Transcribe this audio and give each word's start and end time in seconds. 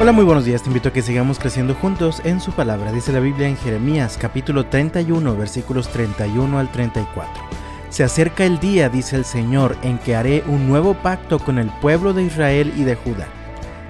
Hola, 0.00 0.12
muy 0.12 0.24
buenos 0.24 0.44
días. 0.44 0.62
Te 0.62 0.68
invito 0.68 0.90
a 0.90 0.92
que 0.92 1.02
sigamos 1.02 1.40
creciendo 1.40 1.74
juntos 1.74 2.22
en 2.24 2.40
su 2.40 2.52
palabra. 2.52 2.92
Dice 2.92 3.12
la 3.12 3.18
Biblia 3.18 3.48
en 3.48 3.56
Jeremías 3.56 4.16
capítulo 4.16 4.66
31 4.66 5.36
versículos 5.36 5.88
31 5.88 6.56
al 6.56 6.70
34. 6.70 7.42
Se 7.88 8.04
acerca 8.04 8.44
el 8.44 8.60
día, 8.60 8.88
dice 8.88 9.16
el 9.16 9.24
Señor, 9.24 9.76
en 9.82 9.98
que 9.98 10.14
haré 10.14 10.44
un 10.46 10.68
nuevo 10.68 10.94
pacto 10.94 11.40
con 11.40 11.58
el 11.58 11.68
pueblo 11.80 12.12
de 12.12 12.22
Israel 12.22 12.72
y 12.76 12.84
de 12.84 12.94
Judá. 12.94 13.26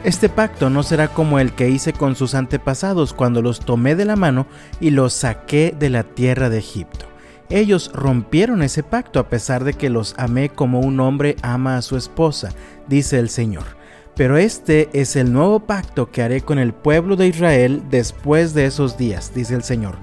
Este 0.03 0.31
pacto 0.31 0.71
no 0.71 0.83
será 0.83 1.09
como 1.09 1.41
el 1.41 1.53
que 1.53 1.69
hice 1.69 1.93
con 1.93 2.17
sus 2.17 2.35
antepasados 2.35 3.13
cuando 3.13 3.43
los 3.43 3.61
tomé 3.61 3.95
de 3.95 4.07
la 4.07 4.17
mano 4.17 4.47
y 4.81 4.89
los 4.93 5.13
saqué 5.13 5.75
de 5.79 5.91
la 5.91 6.05
tierra 6.05 6.49
de 6.49 6.57
Egipto. 6.57 7.05
Ellos 7.51 7.91
rompieron 7.93 8.63
ese 8.63 8.83
pacto 8.83 9.21
a 9.21 9.29
pesar 9.29 9.63
de 9.63 9.75
que 9.75 9.91
los 9.91 10.15
amé 10.17 10.49
como 10.49 10.81
un 10.81 11.01
hombre 11.01 11.37
ama 11.43 11.77
a 11.77 11.83
su 11.83 11.99
esposa, 11.99 12.49
dice 12.87 13.19
el 13.19 13.29
Señor. 13.29 13.78
Pero 14.19 14.37
este 14.37 14.91
es 14.93 15.15
el 15.15 15.33
nuevo 15.33 15.61
pacto 15.61 16.11
que 16.11 16.23
haré 16.23 16.41
con 16.41 16.59
el 16.59 16.75
pueblo 16.75 17.15
de 17.15 17.29
Israel 17.29 17.85
después 17.89 18.53
de 18.53 18.67
esos 18.67 18.99
días, 18.99 19.33
dice 19.33 19.55
el 19.55 19.63
Señor. 19.63 19.95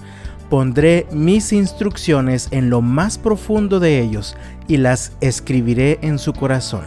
Pondré 0.49 1.05
mis 1.11 1.51
instrucciones 1.51 2.47
en 2.51 2.69
lo 2.69 2.81
más 2.81 3.17
profundo 3.17 3.81
de 3.81 3.99
ellos 3.99 4.37
y 4.69 4.77
las 4.77 5.11
escribiré 5.19 5.99
en 6.01 6.17
su 6.17 6.31
corazón. 6.31 6.85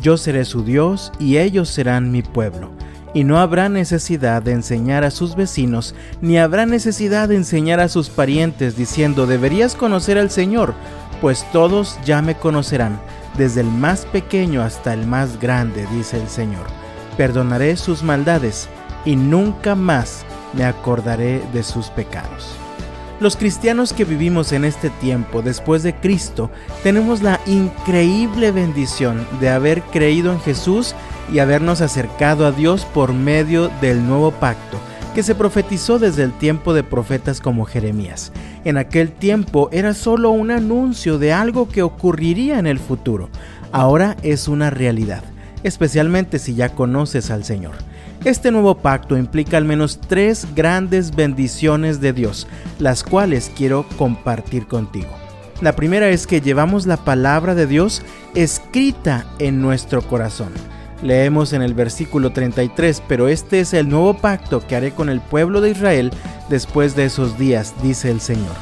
Yo 0.00 0.16
seré 0.16 0.44
su 0.44 0.62
Dios 0.62 1.10
y 1.18 1.38
ellos 1.38 1.68
serán 1.68 2.12
mi 2.12 2.22
pueblo. 2.22 2.70
Y 3.14 3.24
no 3.24 3.40
habrá 3.40 3.68
necesidad 3.68 4.40
de 4.40 4.52
enseñar 4.52 5.02
a 5.02 5.10
sus 5.10 5.34
vecinos, 5.34 5.96
ni 6.20 6.38
habrá 6.38 6.66
necesidad 6.66 7.28
de 7.28 7.34
enseñar 7.34 7.80
a 7.80 7.88
sus 7.88 8.10
parientes 8.10 8.76
diciendo, 8.76 9.26
deberías 9.26 9.74
conocer 9.74 10.18
al 10.18 10.30
Señor, 10.30 10.74
pues 11.20 11.44
todos 11.50 11.98
ya 12.04 12.22
me 12.22 12.36
conocerán 12.36 13.00
desde 13.36 13.60
el 13.60 13.68
más 13.68 14.04
pequeño 14.06 14.62
hasta 14.62 14.94
el 14.94 15.06
más 15.06 15.38
grande, 15.40 15.86
dice 15.92 16.20
el 16.20 16.28
Señor. 16.28 16.66
Perdonaré 17.16 17.76
sus 17.76 18.02
maldades 18.02 18.68
y 19.04 19.16
nunca 19.16 19.74
más 19.74 20.24
me 20.52 20.64
acordaré 20.64 21.42
de 21.52 21.62
sus 21.62 21.88
pecados. 21.88 22.54
Los 23.20 23.36
cristianos 23.36 23.92
que 23.92 24.04
vivimos 24.04 24.52
en 24.52 24.64
este 24.64 24.88
tiempo 24.88 25.42
después 25.42 25.82
de 25.82 25.94
Cristo 25.94 26.50
tenemos 26.82 27.22
la 27.22 27.38
increíble 27.46 28.50
bendición 28.50 29.26
de 29.40 29.50
haber 29.50 29.82
creído 29.82 30.32
en 30.32 30.40
Jesús 30.40 30.94
y 31.30 31.38
habernos 31.38 31.82
acercado 31.82 32.46
a 32.46 32.52
Dios 32.52 32.86
por 32.86 33.12
medio 33.12 33.68
del 33.82 34.06
nuevo 34.06 34.30
pacto 34.30 34.78
que 35.14 35.22
se 35.22 35.34
profetizó 35.34 35.98
desde 35.98 36.22
el 36.22 36.32
tiempo 36.32 36.72
de 36.72 36.84
profetas 36.84 37.40
como 37.40 37.64
Jeremías. 37.64 38.32
En 38.64 38.76
aquel 38.76 39.10
tiempo 39.12 39.68
era 39.72 39.94
solo 39.94 40.30
un 40.30 40.50
anuncio 40.50 41.18
de 41.18 41.32
algo 41.32 41.68
que 41.68 41.82
ocurriría 41.82 42.58
en 42.58 42.66
el 42.66 42.78
futuro. 42.78 43.28
Ahora 43.72 44.16
es 44.22 44.48
una 44.48 44.70
realidad, 44.70 45.24
especialmente 45.62 46.38
si 46.38 46.54
ya 46.54 46.70
conoces 46.70 47.30
al 47.30 47.44
Señor. 47.44 47.74
Este 48.24 48.50
nuevo 48.50 48.76
pacto 48.76 49.16
implica 49.16 49.56
al 49.56 49.64
menos 49.64 49.98
tres 49.98 50.46
grandes 50.54 51.14
bendiciones 51.16 52.00
de 52.00 52.12
Dios, 52.12 52.46
las 52.78 53.02
cuales 53.02 53.50
quiero 53.56 53.86
compartir 53.96 54.66
contigo. 54.66 55.08
La 55.60 55.74
primera 55.74 56.08
es 56.08 56.26
que 56.26 56.40
llevamos 56.40 56.86
la 56.86 56.98
palabra 56.98 57.54
de 57.54 57.66
Dios 57.66 58.02
escrita 58.34 59.26
en 59.38 59.60
nuestro 59.60 60.02
corazón. 60.02 60.52
Leemos 61.02 61.52
en 61.54 61.62
el 61.62 61.72
versículo 61.72 62.30
33, 62.30 63.02
pero 63.08 63.28
este 63.28 63.60
es 63.60 63.72
el 63.72 63.88
nuevo 63.88 64.14
pacto 64.14 64.66
que 64.66 64.76
haré 64.76 64.92
con 64.92 65.08
el 65.08 65.20
pueblo 65.20 65.60
de 65.60 65.70
Israel 65.70 66.12
después 66.48 66.94
de 66.94 67.06
esos 67.06 67.38
días, 67.38 67.74
dice 67.82 68.10
el 68.10 68.20
Señor. 68.20 68.54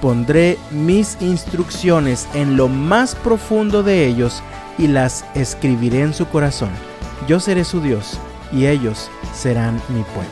Pondré 0.00 0.56
mis 0.70 1.18
instrucciones 1.20 2.28
en 2.34 2.56
lo 2.56 2.68
más 2.68 3.14
profundo 3.16 3.82
de 3.82 4.06
ellos 4.06 4.42
y 4.78 4.86
las 4.86 5.24
escribiré 5.34 6.02
en 6.02 6.14
su 6.14 6.26
corazón. 6.28 6.70
Yo 7.28 7.40
seré 7.40 7.64
su 7.64 7.80
Dios 7.80 8.18
y 8.52 8.66
ellos 8.66 9.10
serán 9.34 9.74
mi 9.88 10.02
pueblo. 10.02 10.30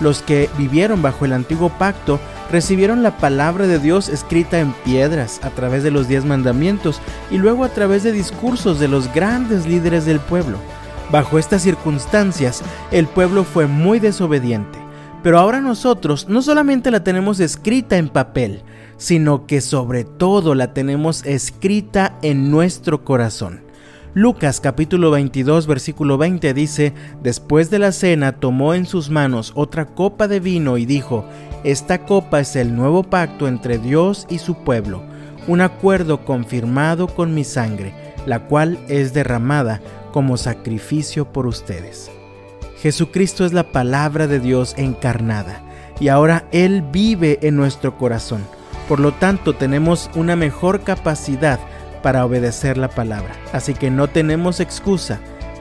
Los 0.00 0.22
que 0.22 0.50
vivieron 0.58 1.02
bajo 1.02 1.24
el 1.24 1.32
antiguo 1.32 1.70
pacto 1.70 2.20
recibieron 2.54 3.02
la 3.02 3.16
palabra 3.16 3.66
de 3.66 3.80
Dios 3.80 4.08
escrita 4.08 4.60
en 4.60 4.72
piedras 4.84 5.40
a 5.42 5.50
través 5.50 5.82
de 5.82 5.90
los 5.90 6.06
diez 6.06 6.24
mandamientos 6.24 7.00
y 7.28 7.38
luego 7.38 7.64
a 7.64 7.68
través 7.68 8.04
de 8.04 8.12
discursos 8.12 8.78
de 8.78 8.86
los 8.86 9.12
grandes 9.12 9.66
líderes 9.66 10.06
del 10.06 10.20
pueblo. 10.20 10.58
Bajo 11.10 11.40
estas 11.40 11.62
circunstancias, 11.62 12.62
el 12.92 13.08
pueblo 13.08 13.42
fue 13.42 13.66
muy 13.66 13.98
desobediente, 13.98 14.78
pero 15.24 15.40
ahora 15.40 15.60
nosotros 15.60 16.28
no 16.28 16.42
solamente 16.42 16.92
la 16.92 17.02
tenemos 17.02 17.40
escrita 17.40 17.96
en 17.96 18.08
papel, 18.08 18.62
sino 18.98 19.46
que 19.46 19.60
sobre 19.60 20.04
todo 20.04 20.54
la 20.54 20.72
tenemos 20.72 21.26
escrita 21.26 22.20
en 22.22 22.52
nuestro 22.52 23.04
corazón. 23.04 23.62
Lucas 24.16 24.60
capítulo 24.60 25.10
22 25.10 25.66
versículo 25.66 26.18
20 26.18 26.54
dice, 26.54 26.94
Después 27.20 27.68
de 27.70 27.80
la 27.80 27.90
cena 27.90 28.30
tomó 28.38 28.74
en 28.74 28.86
sus 28.86 29.10
manos 29.10 29.50
otra 29.56 29.86
copa 29.86 30.28
de 30.28 30.38
vino 30.38 30.78
y 30.78 30.86
dijo, 30.86 31.24
Esta 31.64 32.04
copa 32.04 32.40
es 32.40 32.56
el 32.56 32.76
nuevo 32.76 33.04
pacto 33.04 33.48
entre 33.48 33.78
Dios 33.78 34.26
y 34.28 34.38
su 34.38 34.54
pueblo, 34.54 35.02
un 35.48 35.62
acuerdo 35.62 36.22
confirmado 36.26 37.06
con 37.06 37.32
mi 37.32 37.42
sangre, 37.42 37.94
la 38.26 38.40
cual 38.40 38.78
es 38.88 39.14
derramada 39.14 39.80
como 40.12 40.36
sacrificio 40.36 41.32
por 41.32 41.46
ustedes. 41.46 42.10
Jesucristo 42.82 43.46
es 43.46 43.54
la 43.54 43.72
palabra 43.72 44.26
de 44.26 44.40
Dios 44.40 44.74
encarnada 44.76 45.62
y 45.98 46.08
ahora 46.08 46.44
Él 46.52 46.82
vive 46.82 47.38
en 47.40 47.56
nuestro 47.56 47.96
corazón. 47.96 48.42
Por 48.86 49.00
lo 49.00 49.12
tanto, 49.12 49.54
tenemos 49.54 50.10
una 50.14 50.36
mejor 50.36 50.82
capacidad 50.82 51.58
para 52.02 52.26
obedecer 52.26 52.76
la 52.76 52.88
palabra. 52.90 53.34
Así 53.54 53.72
que 53.72 53.90
no 53.90 54.08
tenemos 54.08 54.60
excusa. 54.60 55.18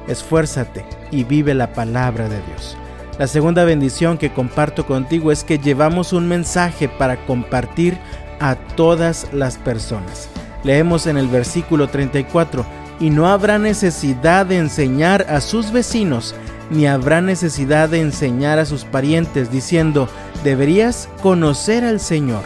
Esfuérzate 0.10 0.84
y 1.12 1.24
vive 1.24 1.54
la 1.54 1.72
palabra 1.72 2.28
de 2.28 2.42
Dios. 2.48 2.78
La 3.20 3.28
segunda 3.28 3.64
bendición 3.64 4.18
que 4.18 4.34
comparto 4.34 4.88
contigo 4.88 5.32
es 5.32 5.44
que 5.44 5.60
llevamos 5.60 6.14
un 6.14 6.28
mensaje 6.28 6.90
para 6.90 7.26
compartir 7.26 7.98
a 8.40 8.56
todas 8.56 9.28
las 9.32 9.58
personas. 9.58 10.30
Leemos 10.64 11.06
en 11.06 11.18
el 11.18 11.28
versículo 11.28 11.88
34, 11.88 12.66
y 13.00 13.10
no 13.10 13.28
habrá 13.28 13.60
necesidad 13.60 14.46
de 14.46 14.58
enseñar 14.58 15.26
a 15.30 15.42
sus 15.42 15.72
vecinos, 15.72 16.36
ni 16.70 16.88
habrá 16.88 17.22
necesidad 17.22 17.90
de 17.90 18.02
enseñar 18.02 18.60
a 18.60 18.66
sus 18.66 18.86
parientes, 18.86 19.52
diciendo, 19.52 20.08
deberías 20.44 21.10
conocer 21.22 21.84
al 21.84 22.00
Señor, 22.00 22.44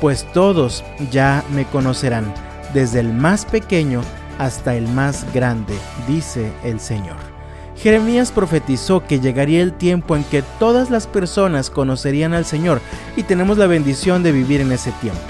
pues 0.00 0.26
todos 0.32 0.84
ya 1.10 1.42
me 1.52 1.64
conocerán 1.64 2.32
desde 2.72 3.00
el 3.00 3.12
más 3.12 3.46
pequeño 3.46 4.02
hasta 4.38 4.74
el 4.74 4.88
más 4.88 5.24
grande, 5.32 5.74
dice 6.06 6.52
el 6.64 6.80
Señor. 6.80 7.33
Jeremías 7.76 8.30
profetizó 8.30 9.04
que 9.04 9.20
llegaría 9.20 9.62
el 9.62 9.72
tiempo 9.72 10.16
en 10.16 10.24
que 10.24 10.42
todas 10.58 10.90
las 10.90 11.06
personas 11.06 11.70
conocerían 11.70 12.32
al 12.32 12.44
Señor 12.44 12.80
y 13.16 13.24
tenemos 13.24 13.58
la 13.58 13.66
bendición 13.66 14.22
de 14.22 14.32
vivir 14.32 14.60
en 14.60 14.72
ese 14.72 14.92
tiempo. 14.92 15.20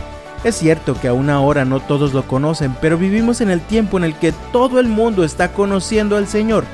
Es 0.44 0.56
cierto 0.56 0.94
que 1.00 1.08
aún 1.08 1.30
ahora 1.30 1.64
no 1.64 1.80
todos 1.80 2.12
lo 2.12 2.28
conocen, 2.28 2.76
pero 2.80 2.98
vivimos 2.98 3.40
en 3.40 3.50
el 3.50 3.62
tiempo 3.62 3.96
en 3.96 4.04
el 4.04 4.14
que 4.14 4.32
todo 4.52 4.78
el 4.78 4.88
mundo 4.88 5.24
está 5.24 5.52
conociendo 5.52 6.18
al 6.18 6.28
Señor. 6.28 6.64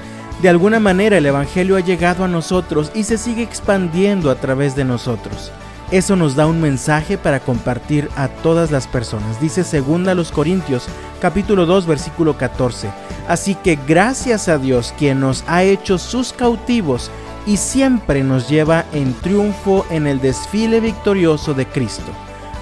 De 0.43 0.49
alguna 0.49 0.81
manera 0.81 1.19
el 1.19 1.27
Evangelio 1.27 1.77
ha 1.77 1.81
llegado 1.81 2.25
a 2.25 2.29
nosotros 2.29 2.91
y 2.95 3.05
se 3.05 3.17
sigue 3.17 3.43
expandiendo 3.43 4.31
a 4.31 4.35
través 4.35 4.75
de 4.75 4.85
nosotros. 4.85 5.53
Eso 5.93 6.17
nos 6.17 6.35
da 6.35 6.47
un 6.47 6.61
mensaje 6.61 7.17
para 7.17 7.41
compartir 7.41 8.09
a 8.17 8.29
todas 8.29 8.71
las 8.71 8.87
personas. 8.87 9.41
Dice 9.41 9.63
segunda 9.63 10.15
los 10.15 10.33
Corintios, 10.33 10.87
capítulo 11.21 11.67
2, 11.67 11.87
versículo 11.87 12.37
14. 12.37 12.89
Así 13.29 13.55
que 13.55 13.79
gracias 13.87 14.49
a 14.49 14.59
Dios 14.59 14.95
quien 14.99 15.21
nos 15.21 15.45
ha 15.47 15.63
hecho 15.63 15.99
sus 15.99 16.33
cautivos 16.33 17.11
y 17.47 17.57
siempre 17.57 18.23
nos 18.23 18.49
lleva 18.49 18.85
en 18.93 19.15
triunfo 19.15 19.87
en 19.91 20.07
el 20.07 20.21
desfile 20.21 20.81
victorioso 20.81 21.55
de 21.55 21.67
Cristo. 21.67 22.13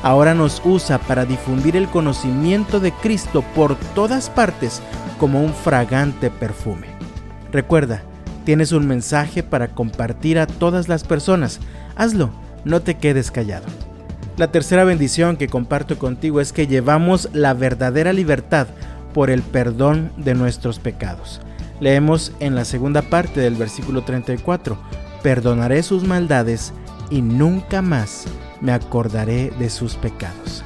Ahora 0.03 0.35
nos 0.35 0.63
usa 0.65 0.99
para 0.99 1.25
difundir 1.25 1.77
el 1.77 1.89
conocimiento 1.89 2.79
de 2.81 2.93
Cristo 2.93 3.43
por 3.55 3.77
todas 3.95 4.31
partes 4.31 4.81
como 5.19 5.43
un 5.43 5.53
fragante 5.53 6.31
perfume. 6.31 6.87
Recuerda, 7.51 8.03
tienes 8.45 8.73
un 8.73 8.87
mensaje 8.87 9.43
para 9.43 9.69
compartir 9.69 10.39
a 10.39 10.47
todas 10.47 10.89
las 10.89 11.03
personas. 11.03 11.59
Hazlo 11.97 12.31
no 12.65 12.83
te 12.83 12.97
quedes 12.97 13.31
callado. 13.31 13.67
La 14.37 14.53
tercera 14.53 14.85
bendición 14.85 15.37
que 15.37 15.49
comparto 15.49 15.99
contigo 15.99 16.41
es 16.41 16.53
que 16.53 16.67
llevamos 16.67 17.29
la 17.33 17.55
verdadera 17.55 18.13
libertad 18.13 18.69
por 19.19 19.31
el 19.31 19.43
perdón 19.43 20.13
de 20.17 20.37
nuestros 20.37 20.79
pecados. 20.79 21.41
Leemos 21.81 22.31
en 22.39 22.55
la 22.55 22.65
segunda 22.65 23.03
parte 23.03 23.41
del 23.41 23.57
versículo 23.57 24.03
34, 24.05 24.79
perdonaré 25.25 25.83
sus 25.83 26.05
maldades 26.05 26.73
y 27.11 27.21
nunca 27.21 27.83
más 27.83 28.27
me 28.61 28.71
acordaré 28.71 29.51
de 29.59 29.71
sus 29.71 29.97
pecados. 29.97 30.63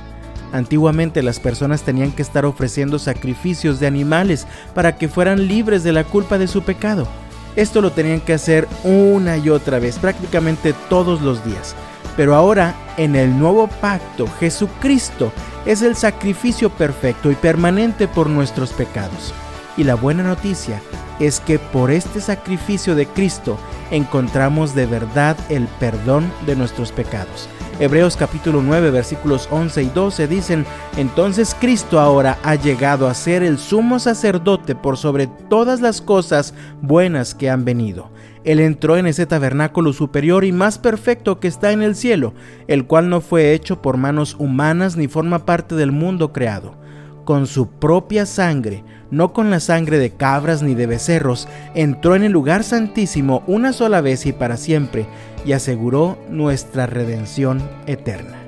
Antiguamente 0.53 1.23
las 1.23 1.41
personas 1.41 1.81
tenían 1.81 2.13
que 2.13 2.21
estar 2.21 2.45
ofreciendo 2.45 2.99
sacrificios 2.99 3.81
de 3.81 3.87
animales 3.87 4.47
para 4.75 4.99
que 4.99 5.09
fueran 5.09 5.49
libres 5.49 5.83
de 5.83 5.93
la 5.93 6.05
culpa 6.05 6.37
de 6.37 6.47
su 6.47 6.61
pecado. 6.61 7.09
Esto 7.57 7.81
lo 7.81 7.93
tenían 7.93 8.21
que 8.21 8.35
hacer 8.35 8.69
una 8.85 9.39
y 9.39 9.49
otra 9.49 9.79
vez, 9.79 9.99
prácticamente 9.99 10.75
todos 10.91 11.23
los 11.23 11.43
días. 11.43 11.75
Pero 12.19 12.35
ahora, 12.35 12.75
en 12.97 13.17
el 13.17 13.39
nuevo 13.39 13.69
pacto, 13.69 14.27
Jesucristo 14.39 15.33
es 15.67 15.83
el 15.83 15.97
sacrificio 15.97 16.71
perfecto 16.71 17.31
y 17.31 17.35
permanente 17.35 18.09
por 18.09 18.29
nuestros 18.29 18.73
pecados. 18.73 19.33
Y 19.77 19.85
la 19.85 19.95
buena 19.95 20.23
noticia 20.23 20.81
es 21.19 21.41
que 21.41 21.59
por 21.59 21.91
este 21.91 22.21
sacrificio 22.21 22.95
de 22.95 23.07
Cristo 23.07 23.59
encontramos 23.91 24.75
de 24.75 24.87
verdad 24.87 25.37
el 25.49 25.67
perdón 25.79 26.31
de 26.47 26.57
nuestros 26.57 26.93
pecados. 26.93 27.49
Hebreos 27.79 28.17
capítulo 28.17 28.63
9 28.63 28.91
versículos 28.91 29.49
11 29.51 29.83
y 29.83 29.87
12 29.89 30.29
dicen, 30.29 30.67
entonces 30.97 31.57
Cristo 31.59 32.01
ahora 32.01 32.39
ha 32.43 32.55
llegado 32.55 33.09
a 33.09 33.15
ser 33.15 33.43
el 33.43 33.59
sumo 33.59 33.99
sacerdote 33.99 34.75
por 34.75 34.99
sobre 34.99 35.27
todas 35.27 35.81
las 35.81 36.01
cosas 36.01 36.55
buenas 36.81 37.35
que 37.35 37.51
han 37.51 37.65
venido. 37.65 38.11
Él 38.45 38.61
entró 38.61 38.97
en 38.97 39.07
ese 39.07 39.27
tabernáculo 39.27 39.93
superior 39.93 40.45
y 40.45 40.53
más 40.53 40.79
perfecto 40.79 41.41
que 41.41 41.49
está 41.49 41.73
en 41.73 41.83
el 41.83 41.95
cielo, 41.95 42.35
el 42.67 42.87
cual 42.87 43.09
no 43.09 43.21
fue 43.21 43.53
hecho 43.53 43.83
por 43.83 43.97
manos 43.97 44.37
humanas 44.39 44.97
ni 44.97 45.09
forma 45.09 45.45
parte 45.47 45.75
del 45.75 45.93
mundo 45.93 46.33
creado 46.33 46.83
con 47.25 47.47
su 47.47 47.69
propia 47.69 48.27
sangre, 48.27 48.85
no 49.11 49.33
con 49.33 49.51
la 49.51 49.61
sangre 49.61 49.99
de 49.99 50.11
cabras 50.11 50.63
ni 50.63 50.75
de 50.75 50.87
becerros, 50.87 51.49
entró 51.75 52.17
en 52.17 52.25
el 52.25 52.33
lugar 52.33 52.65
santísimo 52.65 53.43
una 53.47 53.73
sola 53.73 54.01
vez 54.01 54.27
y 54.27 54.33
para 54.33 54.57
siempre, 54.57 55.07
y 55.45 55.53
aseguró 55.53 56.19
nuestra 56.31 56.87
redención 56.87 57.63
eterna. 57.87 58.39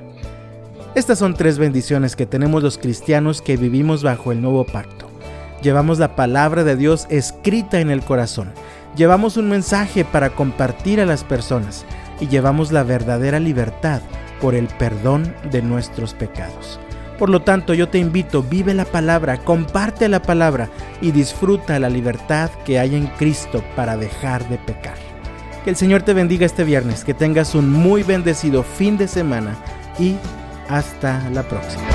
Estas 0.95 1.19
son 1.19 1.33
tres 1.33 1.57
bendiciones 1.57 2.15
que 2.15 2.25
tenemos 2.25 2.63
los 2.63 2.77
cristianos 2.77 3.41
que 3.41 3.57
vivimos 3.57 4.01
bajo 4.01 4.31
el 4.31 4.41
nuevo 4.41 4.65
pacto. 4.65 5.07
Llevamos 5.61 5.99
la 5.99 6.15
palabra 6.15 6.63
de 6.63 6.75
Dios 6.75 7.07
escrita 7.09 7.79
en 7.79 7.89
el 7.89 8.01
corazón, 8.01 8.53
llevamos 8.95 9.37
un 9.37 9.49
mensaje 9.49 10.05
para 10.05 10.31
compartir 10.31 11.01
a 11.01 11.05
las 11.05 11.23
personas 11.23 11.85
y 12.19 12.27
llevamos 12.27 12.71
la 12.71 12.83
verdadera 12.83 13.39
libertad 13.39 14.01
por 14.41 14.55
el 14.55 14.67
perdón 14.67 15.33
de 15.51 15.61
nuestros 15.61 16.13
pecados. 16.13 16.79
Por 17.17 17.29
lo 17.29 17.41
tanto, 17.41 17.73
yo 17.73 17.87
te 17.87 17.97
invito, 17.97 18.43
vive 18.43 18.73
la 18.73 18.85
palabra, 18.85 19.37
comparte 19.37 20.09
la 20.09 20.21
palabra 20.21 20.69
y 21.01 21.11
disfruta 21.11 21.79
la 21.79 21.89
libertad 21.89 22.49
que 22.65 22.77
hay 22.77 22.95
en 22.95 23.07
Cristo 23.07 23.63
para 23.75 23.95
dejar 23.95 24.47
de 24.49 24.57
pecar. 24.57 24.97
Que 25.63 25.69
el 25.69 25.75
Señor 25.77 26.03
te 26.03 26.13
bendiga 26.13 26.45
este 26.45 26.63
viernes, 26.63 27.05
que 27.05 27.13
tengas 27.13 27.55
un 27.55 27.71
muy 27.71 28.03
bendecido 28.03 28.63
fin 28.63 28.97
de 28.97 29.07
semana 29.07 29.55
y 29.97 30.15
hasta 30.69 31.29
la 31.29 31.43
próxima. 31.43 31.94